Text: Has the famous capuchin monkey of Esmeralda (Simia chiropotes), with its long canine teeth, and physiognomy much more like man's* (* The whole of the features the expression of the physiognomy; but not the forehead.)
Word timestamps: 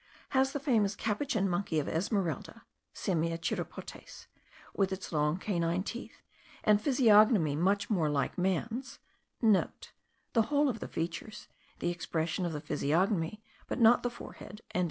Has 0.29 0.51
the 0.51 0.59
famous 0.59 0.95
capuchin 0.95 1.47
monkey 1.47 1.77
of 1.79 1.87
Esmeralda 1.87 2.65
(Simia 2.91 3.37
chiropotes), 3.37 4.25
with 4.73 4.91
its 4.91 5.11
long 5.11 5.37
canine 5.37 5.83
teeth, 5.83 6.23
and 6.63 6.81
physiognomy 6.81 7.55
much 7.55 7.87
more 7.87 8.09
like 8.09 8.35
man's* 8.35 8.97
(* 9.23 9.41
The 9.41 9.69
whole 10.47 10.69
of 10.69 10.79
the 10.79 10.87
features 10.87 11.47
the 11.77 11.91
expression 11.91 12.47
of 12.47 12.51
the 12.51 12.61
physiognomy; 12.61 13.43
but 13.67 13.79
not 13.79 14.01
the 14.01 14.09
forehead.) 14.09 14.63